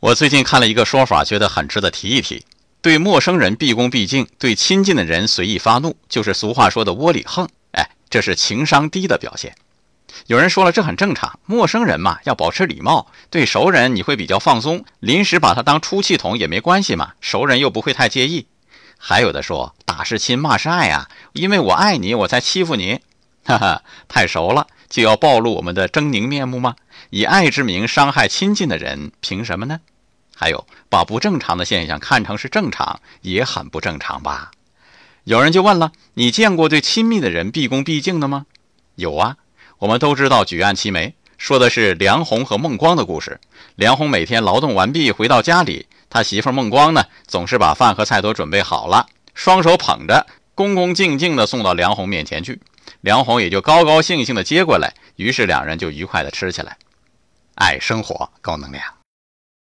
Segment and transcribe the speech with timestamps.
[0.00, 2.44] 我最近看了一个说法，觉得很值得提一提：
[2.80, 7.48] 对陌生人毕恭毕敬，对亲近的人随意发怒，就是俗话说的窝里横。
[7.72, 9.56] 哎，这是情商低的表现。
[10.28, 13.10] 有人说了，这很正常，陌生人嘛，要保持礼貌。
[13.28, 18.46] 对熟人你会比较放松，临时把他当出气筒也没关系嘛，熟人又不会太介意。
[18.96, 23.00] 还有的说，打是亲，骂是爱啊，因为我爱你，我才欺负你。
[23.44, 24.68] 哈哈，太熟了。
[24.88, 26.76] 就要暴露我们的狰狞面目吗？
[27.10, 29.80] 以爱之名伤害亲近的人，凭什么呢？
[30.34, 34.50] 还有，把不正常的现象看成是正常，也很不正常吧？
[35.24, 38.46] 有人就问了：你见过对亲密的人毕恭毕敬的吗？
[38.94, 39.36] 有啊，
[39.78, 43.38] 我们都知道举案齐眉，说的是梁红和孟光的故事。
[43.74, 52.58] 梁红每天劳动完毕回到家里，他媳妇孟光呢，总是把饭和菜都准备好了，双手捧着，恭恭敬敬地送到梁红面前去。
[53.00, 56.76] 梁红也就高高兴兴地接过来，于是两人就愉快地吃起来。
[57.54, 58.97] 爱生活，高能量。